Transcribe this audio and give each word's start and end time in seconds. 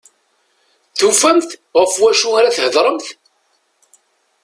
Tufamt 0.99 1.49
ɣef 1.77 1.93
wacu 2.01 2.29
ara 2.39 2.55
thedremt. 2.55 3.07